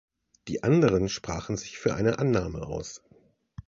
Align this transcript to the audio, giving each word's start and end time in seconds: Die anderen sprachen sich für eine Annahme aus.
Die 0.47 0.63
anderen 0.63 1.09
sprachen 1.09 1.57
sich 1.57 1.77
für 1.77 1.93
eine 1.93 2.17
Annahme 2.17 2.65
aus. 2.65 3.03